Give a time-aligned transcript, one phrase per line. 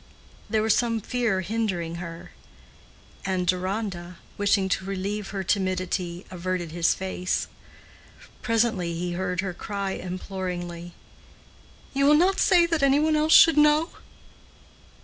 [0.49, 2.31] There was some fear hindering her,
[3.23, 7.45] and Deronda, wishing to relieve her timidity, averted his face.
[8.41, 10.93] Presently he heard her cry imploringly,
[11.93, 13.91] "You will not say that any one else should know?"